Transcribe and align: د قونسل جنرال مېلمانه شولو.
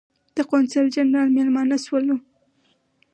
د 0.35 0.37
قونسل 0.49 0.85
جنرال 0.95 1.29
مېلمانه 1.37 1.77
شولو. 1.85 2.15